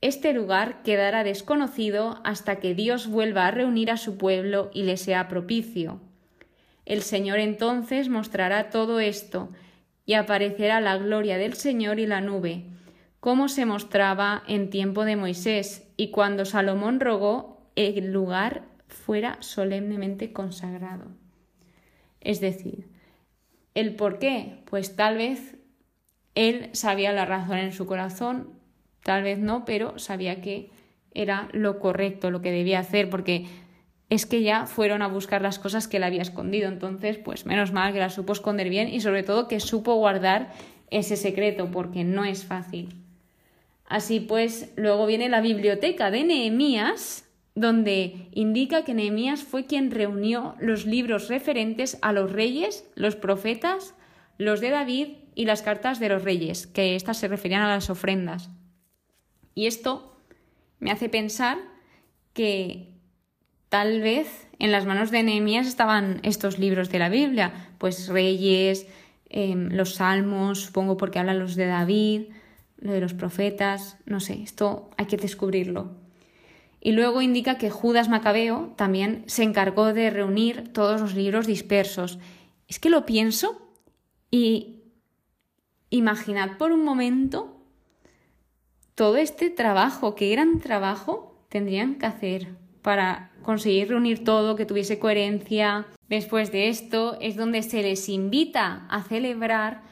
este 0.00 0.32
lugar 0.32 0.82
quedará 0.82 1.24
desconocido 1.24 2.20
hasta 2.24 2.56
que 2.56 2.74
Dios 2.74 3.08
vuelva 3.08 3.46
a 3.46 3.50
reunir 3.50 3.90
a 3.90 3.96
su 3.96 4.16
pueblo 4.18 4.70
y 4.74 4.82
le 4.82 4.96
sea 4.96 5.28
propicio. 5.28 6.00
El 6.88 7.02
Señor 7.02 7.38
entonces 7.38 8.08
mostrará 8.08 8.70
todo 8.70 8.98
esto, 8.98 9.50
y 10.06 10.14
aparecerá 10.14 10.80
la 10.80 10.96
gloria 10.96 11.36
del 11.36 11.52
Señor 11.52 12.00
y 12.00 12.06
la 12.06 12.22
nube, 12.22 12.64
como 13.20 13.50
se 13.50 13.66
mostraba 13.66 14.42
en 14.48 14.70
tiempo 14.70 15.04
de 15.04 15.14
Moisés, 15.14 15.86
y 15.98 16.10
cuando 16.10 16.46
Salomón 16.46 16.98
rogó 16.98 17.60
el 17.76 18.10
lugar 18.10 18.64
fuera 18.86 19.36
solemnemente 19.40 20.32
consagrado. 20.32 21.08
Es 22.22 22.40
decir, 22.40 22.88
¿el 23.74 23.94
por 23.94 24.18
qué? 24.18 24.62
Pues 24.64 24.96
tal 24.96 25.18
vez 25.18 25.56
él 26.34 26.70
sabía 26.72 27.12
la 27.12 27.26
razón 27.26 27.58
en 27.58 27.72
su 27.72 27.84
corazón, 27.84 28.54
tal 29.02 29.24
vez 29.24 29.38
no, 29.38 29.66
pero 29.66 29.98
sabía 29.98 30.40
que 30.40 30.70
era 31.12 31.50
lo 31.52 31.80
correcto, 31.80 32.30
lo 32.30 32.40
que 32.40 32.50
debía 32.50 32.78
hacer, 32.78 33.10
porque 33.10 33.44
es 34.10 34.24
que 34.24 34.42
ya 34.42 34.66
fueron 34.66 35.02
a 35.02 35.08
buscar 35.08 35.42
las 35.42 35.58
cosas 35.58 35.86
que 35.86 35.98
él 35.98 36.04
había 36.04 36.22
escondido. 36.22 36.68
Entonces, 36.68 37.18
pues 37.18 37.46
menos 37.46 37.72
mal 37.72 37.92
que 37.92 37.98
las 37.98 38.14
supo 38.14 38.32
esconder 38.32 38.70
bien 38.70 38.88
y 38.88 39.00
sobre 39.00 39.22
todo 39.22 39.48
que 39.48 39.60
supo 39.60 39.94
guardar 39.96 40.52
ese 40.90 41.16
secreto, 41.16 41.70
porque 41.70 42.04
no 42.04 42.24
es 42.24 42.44
fácil. 42.44 42.88
Así 43.86 44.20
pues, 44.20 44.72
luego 44.76 45.06
viene 45.06 45.28
la 45.28 45.40
biblioteca 45.40 46.10
de 46.10 46.24
Nehemías, 46.24 47.28
donde 47.54 48.28
indica 48.32 48.84
que 48.84 48.94
Nehemías 48.94 49.42
fue 49.42 49.66
quien 49.66 49.90
reunió 49.90 50.54
los 50.60 50.86
libros 50.86 51.28
referentes 51.28 51.98
a 52.00 52.12
los 52.12 52.32
reyes, 52.32 52.88
los 52.94 53.16
profetas, 53.16 53.94
los 54.38 54.60
de 54.60 54.70
David 54.70 55.08
y 55.34 55.44
las 55.44 55.62
cartas 55.62 55.98
de 55.98 56.08
los 56.08 56.22
reyes, 56.22 56.66
que 56.66 56.94
éstas 56.94 57.18
se 57.18 57.28
referían 57.28 57.62
a 57.62 57.68
las 57.68 57.90
ofrendas. 57.90 58.50
Y 59.54 59.66
esto 59.66 60.16
me 60.78 60.90
hace 60.90 61.08
pensar 61.08 61.58
que 62.32 62.97
Tal 63.68 64.00
vez 64.00 64.48
en 64.58 64.72
las 64.72 64.86
manos 64.86 65.10
de 65.10 65.22
Nehemías 65.22 65.66
estaban 65.66 66.20
estos 66.22 66.58
libros 66.58 66.90
de 66.90 66.98
la 66.98 67.10
Biblia, 67.10 67.52
pues 67.78 68.08
Reyes, 68.08 68.86
em, 69.28 69.68
los 69.70 69.96
Salmos, 69.96 70.62
supongo 70.62 70.96
porque 70.96 71.18
hablan 71.18 71.38
los 71.38 71.54
de 71.54 71.66
David, 71.66 72.22
lo 72.78 72.92
de 72.92 73.00
los 73.00 73.12
profetas, 73.12 73.98
no 74.06 74.20
sé, 74.20 74.42
esto 74.42 74.88
hay 74.96 75.06
que 75.06 75.16
descubrirlo. 75.16 75.92
Y 76.80 76.92
luego 76.92 77.20
indica 77.20 77.58
que 77.58 77.70
Judas 77.70 78.08
Macabeo 78.08 78.72
también 78.76 79.24
se 79.26 79.42
encargó 79.42 79.92
de 79.92 80.10
reunir 80.10 80.72
todos 80.72 81.00
los 81.00 81.14
libros 81.14 81.46
dispersos. 81.46 82.18
Es 82.68 82.78
que 82.78 82.88
lo 82.88 83.04
pienso 83.04 83.60
y 84.30 84.82
imaginad 85.90 86.56
por 86.56 86.72
un 86.72 86.84
momento 86.84 87.56
todo 88.94 89.16
este 89.16 89.50
trabajo, 89.50 90.14
qué 90.14 90.30
gran 90.30 90.60
trabajo 90.60 91.44
tendrían 91.48 91.96
que 91.96 92.06
hacer 92.06 92.67
para 92.88 93.28
conseguir 93.42 93.90
reunir 93.90 94.24
todo, 94.24 94.56
que 94.56 94.64
tuviese 94.64 94.98
coherencia. 94.98 95.84
Después 96.08 96.50
de 96.52 96.70
esto 96.70 97.18
es 97.20 97.36
donde 97.36 97.62
se 97.62 97.82
les 97.82 98.08
invita 98.08 98.86
a 98.88 99.02
celebrar 99.02 99.82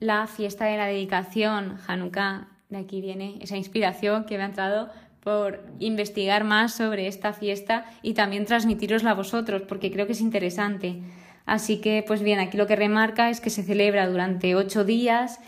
la 0.00 0.26
fiesta 0.26 0.64
de 0.64 0.78
la 0.78 0.86
dedicación, 0.86 1.76
Hanukkah. 1.86 2.48
De 2.70 2.78
aquí 2.78 3.02
viene 3.02 3.36
esa 3.42 3.58
inspiración 3.58 4.24
que 4.24 4.38
me 4.38 4.44
ha 4.44 4.46
entrado 4.46 4.88
por 5.22 5.62
investigar 5.78 6.42
más 6.44 6.72
sobre 6.72 7.06
esta 7.06 7.34
fiesta 7.34 7.84
y 8.00 8.14
también 8.14 8.46
transmitirosla 8.46 9.10
a 9.10 9.14
vosotros, 9.14 9.60
porque 9.68 9.92
creo 9.92 10.06
que 10.06 10.12
es 10.12 10.22
interesante. 10.22 11.02
Así 11.44 11.82
que, 11.82 12.02
pues 12.02 12.22
bien, 12.22 12.40
aquí 12.40 12.56
lo 12.56 12.66
que 12.66 12.76
remarca 12.76 13.28
es 13.28 13.42
que 13.42 13.50
se 13.50 13.62
celebra 13.62 14.08
durante 14.08 14.54
ocho 14.54 14.84
días 14.84 15.38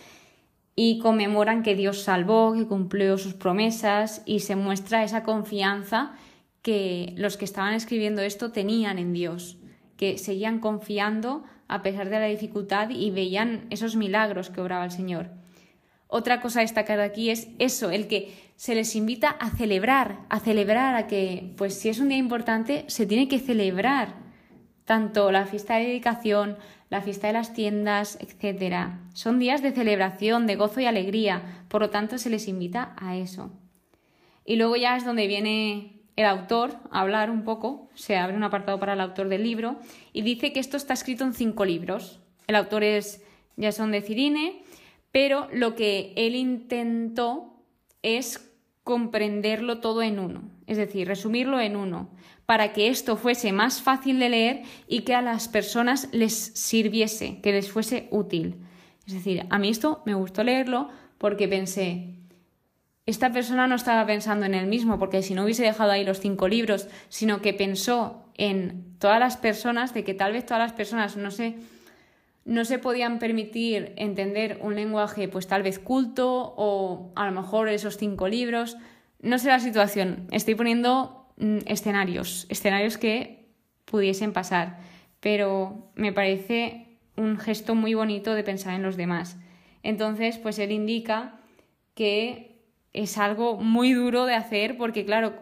y 0.77 0.99
conmemoran 0.99 1.63
que 1.63 1.77
Dios 1.77 2.03
salvó, 2.03 2.53
que 2.53 2.67
cumplió 2.67 3.17
sus 3.17 3.33
promesas 3.33 4.21
y 4.27 4.41
se 4.41 4.55
muestra 4.55 5.03
esa 5.03 5.23
confianza 5.23 6.13
que 6.65 7.13
los 7.19 7.37
que 7.37 7.45
estaban 7.45 7.75
escribiendo 7.75 8.23
esto 8.23 8.51
tenían 8.51 8.99
en 8.99 9.13
Dios, 9.13 9.59
que 9.99 10.17
seguían 10.17 10.61
confiando 10.61 11.45
a 11.69 11.83
pesar 11.83 12.09
de 12.09 12.19
la 12.19 12.25
dificultad 12.25 12.89
y 12.89 13.11
veían 13.11 13.67
esos 13.69 13.97
milagros 13.97 14.49
que 14.49 14.63
obraba 14.63 14.87
el 14.87 14.91
Señor. 14.91 15.29
Otra 16.07 16.41
cosa 16.41 16.61
a 16.61 16.63
destacar 16.63 17.01
aquí 17.01 17.29
es 17.29 17.49
eso, 17.59 17.91
el 17.91 18.09
que 18.09 18.35
se 18.57 18.75
les 18.75 18.97
invita 18.97 19.29
a 19.29 19.51
celebrar, 19.51 20.21
a 20.31 20.41
celebrar, 20.41 20.95
a 20.95 21.07
que, 21.07 21.53
pues 21.59 21.79
si 21.79 21.91
es 21.91 21.99
un 21.99 22.09
día 22.09 22.17
importante, 22.17 22.87
se 22.87 23.05
tiene 23.05 23.29
que 23.29 23.41
celebrar 23.41 24.15
tanto 24.87 25.31
la 25.33 25.45
fiesta 25.45 25.77
de 25.77 25.85
dedicación, 25.85 26.57
la 26.89 27.03
fiesta 27.03 27.27
de 27.27 27.35
las 27.35 27.53
tiendas, 27.53 28.17
etc. 28.23 28.89
Son 29.13 29.39
días 29.39 29.61
de 29.61 29.73
celebración, 29.73 30.47
de 30.47 30.57
gozo 30.57 30.81
y 30.81 30.87
alegría, 30.87 31.67
por 31.69 31.83
lo 31.83 31.91
tanto 31.91 32.17
se 32.17 32.31
les 32.31 32.49
invita 32.49 32.95
a 32.97 33.17
eso. 33.17 33.51
Y 34.47 34.57
luego 34.57 34.77
ya 34.77 34.97
es 34.97 35.05
donde 35.05 35.27
viene 35.27 35.94
el 36.17 36.27
autor 36.27 36.79
hablar 36.91 37.31
un 37.31 37.43
poco, 37.43 37.89
se 37.95 38.17
abre 38.17 38.37
un 38.37 38.45
apartado 38.45 38.79
para 38.79 38.93
el 38.93 39.01
autor 39.01 39.29
del 39.29 39.43
libro 39.43 39.79
y 40.13 40.23
dice 40.23 40.53
que 40.53 40.61
esto 40.61 40.77
está 40.77 40.95
escrito 40.95 41.25
en 41.25 41.35
cinco 41.35 41.65
libros. 41.65 42.21
El 42.47 42.57
autor 42.57 42.85
es 42.85 43.25
Jason 43.59 43.91
de 43.91 44.03
Cirine, 44.03 44.63
pero 45.11 45.49
lo 45.53 45.75
que 45.75 46.13
él 46.17 46.35
intentó 46.35 47.63
es 48.03 48.53
comprenderlo 48.85 49.81
todo 49.81 50.03
en 50.03 50.19
uno, 50.19 50.43
es 50.67 50.77
decir, 50.77 51.09
resumirlo 51.09 51.59
en 51.59 51.75
uno, 51.75 52.11
para 52.47 52.73
que 52.73 52.89
esto 52.89 53.17
fuese 53.17 53.53
más 53.53 53.81
fácil 53.81 54.19
de 54.19 54.29
leer 54.29 54.63
y 54.87 55.01
que 55.01 55.15
a 55.15 55.23
las 55.23 55.49
personas 55.49 56.09
les 56.13 56.35
sirviese, 56.35 57.41
que 57.41 57.53
les 57.53 57.71
fuese 57.71 58.09
útil. 58.11 58.57
Es 59.07 59.15
decir, 59.15 59.47
a 59.49 59.59
mí 59.59 59.71
esto 59.71 60.03
me 60.05 60.15
gustó 60.15 60.45
leerlo 60.45 60.91
porque 61.17 61.49
pensé, 61.49 62.17
esta 63.07 63.33
persona 63.33 63.67
no 63.67 63.75
estaba 63.75 64.07
pensando 64.07 64.47
en 64.47 64.55
él 64.55 64.67
mismo, 64.67 64.99
porque 64.99 65.23
si 65.23 65.35
no 65.35 65.45
hubiese 65.45 65.63
dejado 65.63 65.91
ahí 65.91 66.05
los 66.05 66.21
cinco 66.21 66.49
libros, 66.49 66.89
sino 67.09 67.43
que 67.43 67.53
pensó 67.53 68.25
en 68.37 68.97
todas 68.99 69.21
las 69.21 69.37
personas, 69.37 69.93
de 69.93 70.05
que 70.05 70.15
tal 70.15 70.33
vez 70.33 70.47
todas 70.47 70.63
las 70.63 70.73
personas 70.73 71.17
no 71.17 71.31
se, 71.31 71.57
no 72.47 72.65
se 72.65 72.79
podían 72.79 73.19
permitir 73.19 73.93
entender 73.97 74.59
un 74.63 74.75
lenguaje 74.75 75.29
pues 75.29 75.47
tal 75.47 75.63
vez 75.63 75.79
culto 75.79 76.55
o 76.57 77.13
a 77.15 77.27
lo 77.27 77.33
mejor 77.33 77.69
esos 77.69 77.99
cinco 77.99 78.27
libros. 78.27 78.79
No 79.21 79.39
sé 79.39 79.49
la 79.49 79.61
situación, 79.61 80.27
estoy 80.31 80.55
poniendo 80.55 81.29
mm, 81.37 81.59
escenarios, 81.67 82.47
escenarios 82.49 82.97
que 82.97 83.45
pudiesen 83.85 84.33
pasar, 84.33 84.79
pero 85.21 85.91
me 85.95 86.13
parece 86.13 86.99
un 87.17 87.39
gesto 87.39 87.75
muy 87.75 87.93
bonito 87.93 88.35
de 88.35 88.45
pensar 88.45 88.75
en 88.75 88.83
los 88.83 88.97
demás. 88.97 89.37
Entonces, 89.83 90.39
pues 90.39 90.59
él 90.59 90.73
indica 90.73 91.39
que 91.95 92.54
es 92.95 93.19
algo 93.19 93.59
muy 93.59 93.93
duro 93.93 94.25
de 94.25 94.35
hacer 94.35 94.79
porque, 94.79 95.05
claro, 95.05 95.35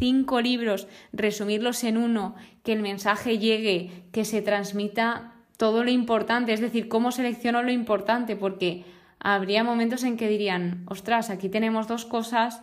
cinco 0.00 0.40
libros, 0.40 0.88
resumirlos 1.12 1.84
en 1.84 1.96
uno, 1.96 2.34
que 2.64 2.72
el 2.72 2.82
mensaje 2.82 3.38
llegue, 3.38 4.04
que 4.10 4.24
se 4.24 4.42
transmita 4.42 5.34
todo 5.56 5.84
lo 5.84 5.90
importante, 5.90 6.52
es 6.52 6.60
decir, 6.60 6.88
cómo 6.88 7.12
selecciono 7.12 7.62
lo 7.62 7.70
importante, 7.70 8.36
porque 8.36 8.84
habría 9.20 9.64
momentos 9.64 10.02
en 10.04 10.16
que 10.16 10.28
dirían, 10.28 10.84
ostras, 10.86 11.30
aquí 11.30 11.48
tenemos 11.48 11.88
dos 11.88 12.04
cosas, 12.04 12.62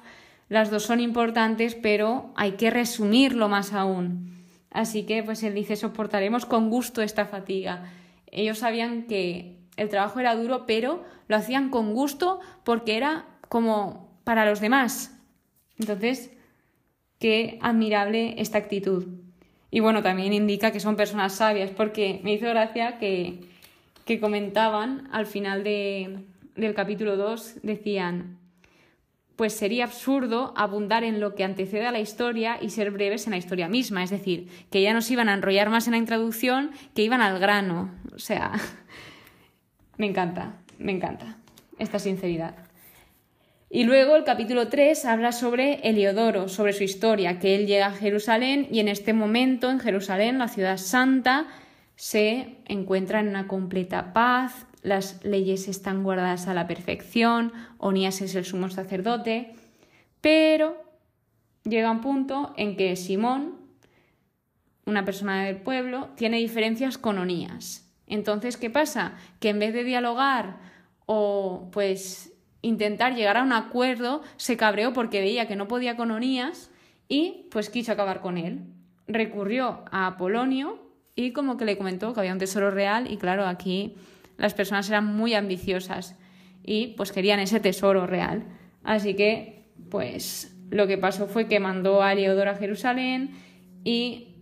las 0.49 0.71
dos 0.71 0.83
son 0.83 0.99
importantes, 0.99 1.75
pero 1.75 2.31
hay 2.35 2.53
que 2.53 2.69
resumirlo 2.69 3.47
más 3.49 3.73
aún. 3.73 4.45
Así 4.71 5.03
que, 5.03 5.23
pues 5.23 5.43
él 5.43 5.53
dice, 5.53 5.75
soportaremos 5.75 6.45
con 6.45 6.69
gusto 6.69 7.01
esta 7.01 7.25
fatiga. 7.25 7.91
Ellos 8.27 8.59
sabían 8.59 9.03
que 9.03 9.57
el 9.77 9.89
trabajo 9.89 10.19
era 10.19 10.35
duro, 10.35 10.65
pero 10.65 11.03
lo 11.27 11.35
hacían 11.35 11.69
con 11.69 11.93
gusto 11.93 12.39
porque 12.63 12.97
era 12.97 13.25
como 13.49 14.04
para 14.25 14.45
los 14.45 14.59
demás. 14.59 15.17
Entonces, 15.79 16.31
qué 17.19 17.57
admirable 17.61 18.35
esta 18.37 18.57
actitud. 18.57 19.07
Y 19.71 19.79
bueno, 19.79 20.03
también 20.03 20.33
indica 20.33 20.71
que 20.71 20.81
son 20.81 20.97
personas 20.97 21.35
sabias, 21.35 21.71
porque 21.71 22.19
me 22.23 22.33
hizo 22.33 22.47
gracia 22.47 22.97
que, 22.97 23.39
que 24.05 24.19
comentaban 24.19 25.07
al 25.13 25.25
final 25.25 25.63
de, 25.63 26.19
del 26.55 26.73
capítulo 26.73 27.15
2, 27.15 27.61
decían, 27.63 28.37
pues 29.35 29.53
sería 29.53 29.83
absurdo 29.83 30.53
abundar 30.55 31.03
en 31.03 31.19
lo 31.19 31.35
que 31.35 31.43
antecede 31.43 31.85
a 31.85 31.91
la 31.91 31.99
historia 31.99 32.57
y 32.61 32.69
ser 32.69 32.91
breves 32.91 33.27
en 33.27 33.31
la 33.31 33.37
historia 33.37 33.67
misma, 33.67 34.03
es 34.03 34.09
decir, 34.09 34.47
que 34.71 34.81
ya 34.81 34.93
nos 34.93 35.11
iban 35.11 35.27
a 35.27 35.33
enrollar 35.33 35.69
más 35.69 35.87
en 35.87 35.91
la 35.91 35.97
introducción, 35.97 36.71
que 36.93 37.03
iban 37.03 37.21
al 37.21 37.39
grano. 37.39 37.91
O 38.13 38.19
sea, 38.19 38.53
me 39.97 40.05
encanta, 40.05 40.61
me 40.79 40.93
encanta 40.93 41.37
esta 41.77 41.99
sinceridad. 41.99 42.55
Y 43.69 43.83
luego 43.83 44.15
el 44.15 44.23
capítulo 44.23 44.67
3 44.67 45.05
habla 45.05 45.31
sobre 45.31 45.79
Heliodoro, 45.87 46.47
sobre 46.47 46.73
su 46.73 46.83
historia, 46.83 47.39
que 47.39 47.55
él 47.55 47.65
llega 47.65 47.87
a 47.87 47.91
Jerusalén 47.91 48.67
y 48.71 48.79
en 48.79 48.87
este 48.87 49.11
momento 49.11 49.71
en 49.71 49.79
Jerusalén, 49.79 50.37
la 50.37 50.47
ciudad 50.47 50.77
santa, 50.77 51.47
se 51.95 52.57
encuentra 52.65 53.21
en 53.21 53.29
una 53.29 53.47
completa 53.47 54.13
paz, 54.13 54.67
las 54.83 55.23
leyes 55.23 55.67
están 55.67 56.03
guardadas 56.03 56.47
a 56.47 56.53
la 56.53 56.67
perfección, 56.67 57.53
Onías 57.79 58.21
es 58.21 58.35
el 58.35 58.45
sumo 58.45 58.69
sacerdote, 58.69 59.55
pero 60.21 60.77
llega 61.63 61.89
un 61.89 62.01
punto 62.01 62.53
en 62.57 62.77
que 62.77 62.95
Simón, 62.95 63.55
una 64.85 65.05
persona 65.05 65.43
del 65.43 65.57
pueblo, 65.57 66.09
tiene 66.15 66.37
diferencias 66.37 66.99
con 66.99 67.17
Onías. 67.17 67.89
Entonces, 68.05 68.57
¿qué 68.57 68.69
pasa? 68.69 69.15
Que 69.39 69.49
en 69.49 69.57
vez 69.57 69.73
de 69.73 69.83
dialogar 69.83 70.57
o 71.07 71.69
pues 71.71 72.34
intentar 72.65 73.15
llegar 73.15 73.37
a 73.37 73.43
un 73.43 73.53
acuerdo, 73.53 74.23
se 74.37 74.57
cabreó 74.57 74.91
porque 74.91 75.19
veía 75.19 75.47
que 75.47 75.55
no 75.55 75.67
podía 75.67 75.95
con 75.95 76.11
Onías 76.11 76.71
y 77.07 77.47
pues 77.51 77.69
quiso 77.69 77.91
acabar 77.91 78.21
con 78.21 78.37
él. 78.37 78.61
Recurrió 79.07 79.85
a 79.91 80.07
Apolonio 80.07 80.79
y 81.15 81.31
como 81.31 81.57
que 81.57 81.65
le 81.65 81.77
comentó 81.77 82.13
que 82.13 82.21
había 82.21 82.33
un 82.33 82.39
tesoro 82.39 82.71
real 82.71 83.11
y 83.11 83.17
claro, 83.17 83.45
aquí 83.45 83.95
las 84.37 84.55
personas 84.55 84.89
eran 84.89 85.05
muy 85.05 85.35
ambiciosas 85.35 86.17
y 86.63 86.87
pues 86.97 87.11
querían 87.11 87.39
ese 87.39 87.59
tesoro 87.59 88.07
real. 88.07 88.45
Así 88.83 89.15
que 89.15 89.69
pues 89.91 90.57
lo 90.71 90.87
que 90.87 90.97
pasó 90.97 91.27
fue 91.27 91.47
que 91.47 91.59
mandó 91.59 92.01
a 92.01 92.15
Leodoro 92.15 92.49
a 92.49 92.55
Jerusalén 92.55 93.31
y 93.83 94.34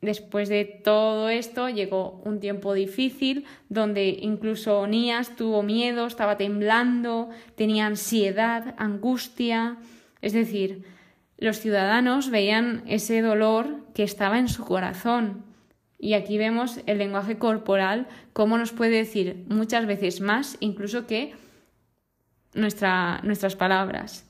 Después 0.00 0.48
de 0.48 0.64
todo 0.64 1.28
esto 1.28 1.68
llegó 1.68 2.22
un 2.24 2.38
tiempo 2.38 2.72
difícil 2.72 3.46
donde 3.68 4.08
incluso 4.20 4.80
Onías 4.80 5.34
tuvo 5.34 5.64
miedo, 5.64 6.06
estaba 6.06 6.36
temblando, 6.36 7.30
tenía 7.56 7.86
ansiedad, 7.86 8.76
angustia. 8.78 9.78
Es 10.22 10.32
decir, 10.32 10.84
los 11.36 11.58
ciudadanos 11.58 12.30
veían 12.30 12.84
ese 12.86 13.22
dolor 13.22 13.80
que 13.92 14.04
estaba 14.04 14.38
en 14.38 14.48
su 14.48 14.64
corazón. 14.64 15.44
Y 15.98 16.14
aquí 16.14 16.38
vemos 16.38 16.80
el 16.86 16.98
lenguaje 16.98 17.38
corporal, 17.38 18.06
cómo 18.32 18.56
nos 18.56 18.70
puede 18.70 18.98
decir 18.98 19.44
muchas 19.48 19.86
veces 19.86 20.20
más 20.20 20.56
incluso 20.60 21.08
que 21.08 21.34
nuestras 22.54 23.56
palabras. 23.56 24.24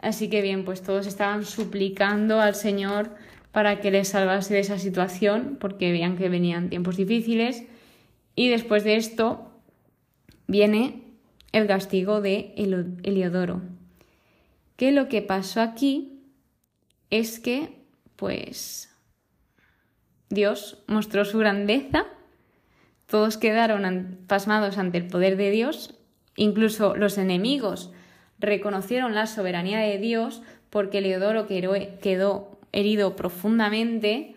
Así 0.00 0.30
que 0.30 0.40
bien, 0.40 0.64
pues 0.64 0.82
todos 0.82 1.06
estaban 1.06 1.44
suplicando 1.44 2.40
al 2.40 2.54
Señor 2.54 3.10
para 3.58 3.80
que 3.80 3.90
les 3.90 4.06
salvase 4.06 4.54
de 4.54 4.60
esa 4.60 4.78
situación, 4.78 5.56
porque 5.58 5.90
veían 5.90 6.16
que 6.16 6.28
venían 6.28 6.70
tiempos 6.70 6.96
difíciles. 6.96 7.64
Y 8.36 8.50
después 8.50 8.84
de 8.84 8.94
esto 8.94 9.50
viene 10.46 11.02
el 11.50 11.66
castigo 11.66 12.20
de 12.20 12.54
Heliodoro. 13.02 13.62
Que 14.76 14.92
lo 14.92 15.08
que 15.08 15.22
pasó 15.22 15.60
aquí 15.60 16.22
es 17.10 17.40
que, 17.40 17.82
pues, 18.14 18.94
Dios 20.30 20.84
mostró 20.86 21.24
su 21.24 21.38
grandeza, 21.38 22.06
todos 23.06 23.38
quedaron 23.38 24.20
pasmados 24.28 24.78
ante 24.78 24.98
el 24.98 25.08
poder 25.08 25.36
de 25.36 25.50
Dios, 25.50 25.96
incluso 26.36 26.94
los 26.94 27.18
enemigos 27.18 27.90
reconocieron 28.38 29.16
la 29.16 29.26
soberanía 29.26 29.80
de 29.80 29.98
Dios 29.98 30.42
porque 30.70 30.98
Heliodoro 30.98 31.48
quedó 31.48 32.57
herido 32.72 33.16
profundamente 33.16 34.36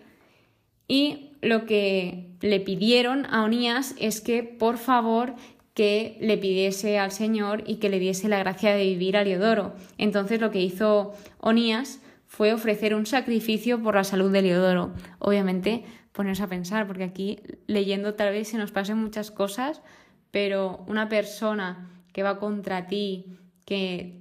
y 0.88 1.30
lo 1.40 1.66
que 1.66 2.30
le 2.40 2.60
pidieron 2.60 3.26
a 3.26 3.44
Onías 3.44 3.94
es 3.98 4.20
que 4.20 4.42
por 4.42 4.78
favor 4.78 5.34
que 5.74 6.18
le 6.20 6.36
pidiese 6.36 6.98
al 6.98 7.12
Señor 7.12 7.64
y 7.66 7.76
que 7.76 7.88
le 7.88 7.98
diese 7.98 8.28
la 8.28 8.38
gracia 8.38 8.74
de 8.74 8.84
vivir 8.84 9.16
a 9.16 9.24
Leodoro. 9.24 9.74
Entonces 9.98 10.40
lo 10.40 10.50
que 10.50 10.60
hizo 10.60 11.14
Onías 11.38 12.00
fue 12.26 12.52
ofrecer 12.52 12.94
un 12.94 13.06
sacrificio 13.06 13.82
por 13.82 13.94
la 13.94 14.04
salud 14.04 14.30
de 14.30 14.42
Leodoro. 14.42 14.92
Obviamente, 15.18 15.84
ponerse 16.12 16.42
a 16.42 16.48
pensar, 16.48 16.86
porque 16.86 17.04
aquí 17.04 17.38
leyendo 17.66 18.14
tal 18.14 18.32
vez 18.32 18.48
se 18.48 18.58
nos 18.58 18.70
pasen 18.70 18.98
muchas 18.98 19.30
cosas, 19.30 19.82
pero 20.30 20.84
una 20.86 21.08
persona 21.08 21.90
que 22.12 22.22
va 22.22 22.38
contra 22.38 22.86
ti, 22.86 23.38
que 23.64 24.20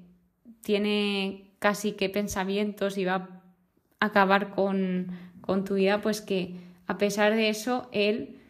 tiene 0.61 1.53
casi 1.59 1.93
que 1.93 2.09
pensamientos 2.09 2.97
y 2.97 3.05
va 3.05 3.40
acabar 4.01 4.49
con, 4.49 5.07
con 5.39 5.63
tu 5.63 5.75
vida, 5.75 6.01
pues 6.01 6.19
que 6.19 6.55
a 6.87 6.97
pesar 6.97 7.35
de 7.35 7.47
eso, 7.47 7.87
él 7.93 8.41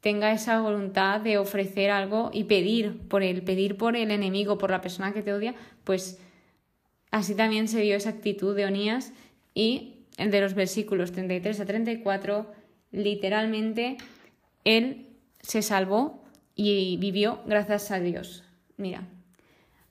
tenga 0.00 0.32
esa 0.32 0.60
voluntad 0.60 1.20
de 1.20 1.38
ofrecer 1.38 1.90
algo 1.90 2.30
y 2.32 2.44
pedir 2.44 2.98
por 3.08 3.22
él, 3.22 3.42
pedir 3.42 3.78
por 3.78 3.96
el 3.96 4.10
enemigo, 4.10 4.58
por 4.58 4.70
la 4.70 4.82
persona 4.82 5.14
que 5.14 5.22
te 5.22 5.32
odia, 5.32 5.54
pues 5.84 6.18
así 7.10 7.34
también 7.34 7.68
se 7.68 7.80
vio 7.80 7.96
esa 7.96 8.10
actitud 8.10 8.54
de 8.54 8.66
Onías 8.66 9.12
y 9.54 10.04
el 10.18 10.30
de 10.30 10.40
los 10.40 10.54
versículos 10.54 11.12
33 11.12 11.60
a 11.60 11.64
34, 11.64 12.52
literalmente 12.90 13.96
él 14.64 15.06
se 15.40 15.62
salvó 15.62 16.24
y 16.54 16.96
vivió 16.98 17.40
gracias 17.46 17.90
a 17.92 18.00
Dios. 18.00 18.44
Mira, 18.76 19.08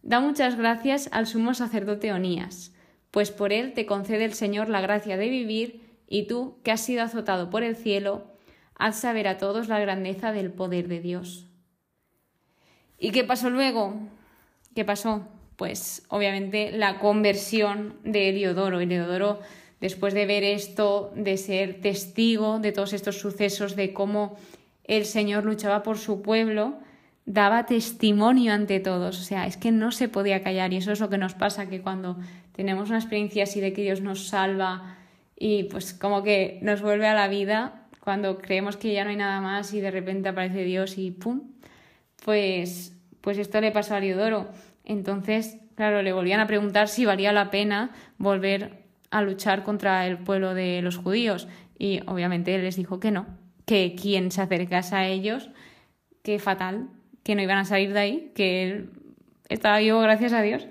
da 0.04 0.20
muchas 0.20 0.58
gracias 0.58 1.10
al 1.12 1.26
sumo 1.26 1.54
sacerdote 1.54 2.12
Onías 2.12 2.75
pues 3.16 3.32
por 3.32 3.54
él 3.54 3.72
te 3.72 3.86
concede 3.86 4.26
el 4.26 4.34
Señor 4.34 4.68
la 4.68 4.82
gracia 4.82 5.16
de 5.16 5.30
vivir, 5.30 5.80
y 6.06 6.28
tú, 6.28 6.58
que 6.64 6.72
has 6.72 6.82
sido 6.82 7.02
azotado 7.02 7.50
por 7.50 7.64
el 7.64 7.78
cielo, 7.78 8.26
haz 8.76 9.00
saber 9.00 9.30
a 9.30 9.38
todos 9.38 9.70
la 9.70 9.80
grandeza 9.80 10.34
del 10.34 10.52
poder 10.52 10.90
de 10.90 11.00
Dios. 11.00 11.48
¿Y 13.00 13.12
qué 13.12 13.24
pasó 13.24 13.50
luego? 13.50 13.94
¿Qué 14.76 14.84
pasó? 14.84 15.30
Pues 15.56 16.04
obviamente 16.10 16.74
la 16.74 17.00
conversión 17.00 17.94
de 18.04 18.28
Heliodoro. 18.28 18.82
Heliodoro, 18.82 19.40
después 19.80 20.14
de 20.14 20.26
ver 20.26 20.44
esto, 20.44 21.14
de 21.16 21.38
ser 21.38 21.80
testigo 21.80 22.60
de 22.60 22.74
todos 22.74 22.92
estos 22.92 23.18
sucesos, 23.18 23.78
de 23.78 23.94
cómo 23.94 24.36
el 24.84 25.06
Señor 25.06 25.46
luchaba 25.46 25.84
por 25.84 26.00
su 26.00 26.22
pueblo, 26.22 26.80
daba 27.26 27.66
testimonio 27.66 28.52
ante 28.52 28.82
todos. 28.82 29.22
O 29.22 29.24
sea, 29.24 29.48
es 29.48 29.56
que 29.56 29.72
no 29.72 29.94
se 29.94 30.10
podía 30.10 30.44
callar 30.44 30.74
y 30.74 30.78
eso 30.78 30.92
es 30.92 31.00
lo 31.00 31.10
que 31.10 31.18
nos 31.18 31.34
pasa, 31.34 31.70
que 31.70 31.82
cuando 31.82 32.18
tenemos 32.56 32.90
una 32.90 33.00
experiencia 33.00 33.44
así 33.44 33.60
de 33.60 33.74
que 33.74 33.82
Dios 33.82 34.02
nos 34.02 34.28
salva 34.28 34.96
y 35.36 35.64
pues 35.64 35.94
como 35.94 36.24
que 36.24 36.60
nos 36.62 36.82
vuelve 36.82 37.06
a 37.08 37.14
la 37.14 37.28
vida 37.28 37.88
cuando 38.00 38.38
creemos 38.38 38.78
que 38.78 38.94
ya 38.94 39.04
no 39.04 39.10
hay 39.10 39.18
nada 39.18 39.42
más 39.42 39.74
y 39.74 39.82
de 39.82 39.92
repente 39.92 40.30
aparece 40.30 40.64
Dios 40.64 40.98
y 40.98 41.12
¡pum! 41.12 41.42
Pues, 42.24 42.96
pues 43.22 43.38
esto 43.38 43.60
le 43.60 43.72
pasó 43.72 43.96
a 43.96 44.00
Liodoro. 44.00 44.48
Entonces, 44.86 45.58
claro, 45.76 46.02
le 46.02 46.14
volvían 46.14 46.40
a 46.40 46.48
preguntar 46.48 46.88
si 46.88 47.06
valía 47.06 47.34
la 47.34 47.52
pena 47.52 47.92
volver 48.18 48.84
a 49.12 49.22
luchar 49.22 49.64
contra 49.64 50.08
el 50.08 50.20
pueblo 50.20 50.54
de 50.54 50.82
los 50.82 50.98
judíos 50.98 51.48
y 51.78 52.00
obviamente 52.08 52.56
él 52.56 52.64
les 52.64 52.78
dijo 52.78 53.00
que 53.00 53.12
no, 53.12 53.26
que 53.66 53.96
quien 54.00 54.32
se 54.32 54.42
acercase 54.42 54.96
a 54.96 55.08
ellos, 55.08 55.50
que 56.24 56.40
fatal, 56.40 56.88
que 57.24 57.36
no 57.36 57.42
iban 57.42 57.58
a 57.58 57.66
salir 57.66 57.92
de 57.92 58.00
ahí, 58.00 58.32
que 58.34 58.64
él 58.64 58.90
estaba 59.50 59.80
vivo 59.80 60.00
gracias 60.00 60.32
a 60.32 60.42
Dios 60.42 60.68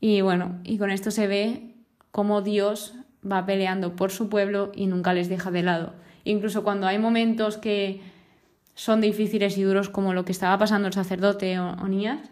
y 0.00 0.20
bueno, 0.20 0.60
y 0.64 0.78
con 0.78 0.90
esto 0.90 1.10
se 1.10 1.26
ve 1.26 1.74
cómo 2.10 2.42
Dios 2.42 2.94
va 3.30 3.46
peleando 3.46 3.96
por 3.96 4.10
su 4.10 4.28
pueblo 4.28 4.72
y 4.74 4.86
nunca 4.86 5.12
les 5.12 5.28
deja 5.28 5.50
de 5.50 5.62
lado. 5.62 5.94
Incluso 6.24 6.62
cuando 6.62 6.86
hay 6.86 6.98
momentos 6.98 7.56
que 7.56 8.00
son 8.74 9.00
difíciles 9.00 9.58
y 9.58 9.62
duros 9.62 9.88
como 9.88 10.14
lo 10.14 10.24
que 10.24 10.32
estaba 10.32 10.56
pasando 10.58 10.88
el 10.88 10.94
sacerdote 10.94 11.58
Onías, 11.58 12.30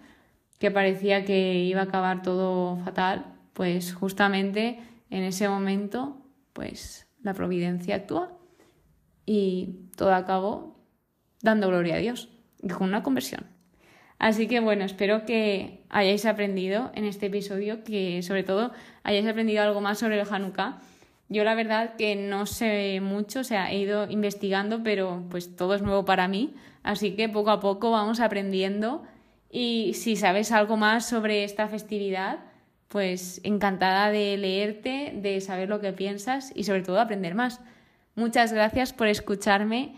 que 0.59 0.70
parecía 0.70 1.24
que 1.24 1.64
iba 1.64 1.81
a 1.81 1.85
acabar 1.85 2.22
todo 2.22 2.76
fatal, 2.85 3.26
pues 3.52 3.94
justamente 3.94 4.81
en 5.11 5.24
ese 5.24 5.48
momento 5.48 6.18
pues 6.52 7.07
la 7.22 7.35
providencia 7.35 7.96
actúa 7.96 8.33
y 9.26 9.88
todo 9.96 10.14
acabó 10.14 10.79
dando 11.42 11.68
gloria 11.68 11.96
a 11.96 11.98
Dios 11.98 12.29
y 12.62 12.68
con 12.68 12.88
una 12.88 13.02
conversión. 13.02 13.55
Así 14.18 14.46
que 14.46 14.61
bueno, 14.61 14.85
espero 14.85 15.26
que 15.26 15.81
hayáis 15.90 16.24
aprendido 16.24 16.90
en 16.94 17.05
este 17.05 17.26
episodio, 17.26 17.85
que 17.85 18.22
sobre 18.22 18.44
todo 18.44 18.72
hayáis 19.02 19.26
aprendido 19.26 19.62
algo 19.62 19.81
más 19.81 19.98
sobre 19.98 20.20
el 20.20 20.26
Hanukkah. 20.29 20.81
Yo 21.29 21.44
la 21.44 21.55
verdad 21.55 21.96
que 21.96 22.16
no 22.16 22.46
sé 22.46 23.00
mucho, 23.02 23.40
o 23.40 23.44
sea, 23.44 23.70
he 23.70 23.79
ido 23.79 24.09
investigando, 24.09 24.83
pero 24.83 25.24
pues 25.29 25.57
todo 25.57 25.74
es 25.74 25.83
nuevo 25.83 26.05
para 26.05 26.29
mí, 26.29 26.55
así 26.83 27.16
que 27.16 27.29
poco 27.29 27.50
a 27.50 27.61
poco 27.61 27.90
vamos 27.90 28.20
aprendiendo 28.20 29.02
y 29.50 29.94
si 29.94 30.16
sabes 30.16 30.52
algo 30.52 30.76
más 30.76 31.09
sobre 31.09 31.44
esta 31.44 31.68
festividad, 31.68 32.38
pues 32.88 33.40
encantada 33.42 34.11
de 34.11 34.37
leerte, 34.37 35.12
de 35.16 35.40
saber 35.40 35.68
lo 35.68 35.81
que 35.81 35.92
piensas 35.92 36.52
y 36.55 36.64
sobre 36.64 36.83
todo 36.83 37.00
aprender 37.00 37.35
más. 37.35 37.61
Muchas 38.14 38.52
gracias 38.52 38.92
por 38.92 39.09
escucharme. 39.09 39.96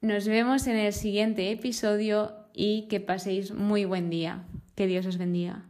Nos 0.00 0.26
vemos 0.26 0.66
en 0.66 0.76
el 0.76 0.92
siguiente 0.92 1.50
episodio 1.50 2.32
y 2.58 2.88
que 2.88 2.98
paséis 2.98 3.54
muy 3.54 3.84
buen 3.84 4.10
día. 4.10 4.42
Que 4.74 4.88
Dios 4.88 5.06
os 5.06 5.16
bendiga. 5.16 5.64